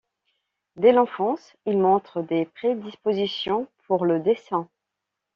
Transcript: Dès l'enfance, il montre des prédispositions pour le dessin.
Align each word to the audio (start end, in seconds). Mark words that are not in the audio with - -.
Dès 0.77 0.93
l'enfance, 0.93 1.55
il 1.67 1.77
montre 1.77 2.23
des 2.23 2.45
prédispositions 2.55 3.67
pour 3.85 4.03
le 4.05 4.19
dessin. 4.19 4.67